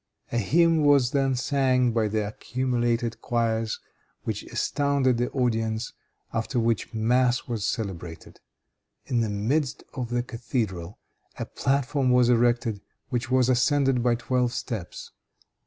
A 0.31 0.39
hymn 0.39 0.83
was 0.83 1.11
then 1.11 1.35
sang 1.35 1.91
by 1.91 2.07
the 2.07 2.27
accumulated 2.27 3.21
choirs, 3.21 3.79
which 4.23 4.41
astounded 4.45 5.19
the 5.19 5.29
audience; 5.29 5.93
after 6.33 6.59
which 6.59 6.91
mass 6.91 7.47
was 7.47 7.67
celebrated. 7.67 8.39
In 9.05 9.19
the 9.21 9.29
midst 9.29 9.83
of 9.93 10.09
the 10.09 10.23
cathedral, 10.23 10.97
a 11.37 11.45
platform 11.45 12.09
was 12.09 12.29
erected, 12.29 12.81
which 13.09 13.29
was 13.29 13.47
ascended 13.47 14.01
by 14.01 14.15
twelve 14.15 14.53
steps. 14.53 15.11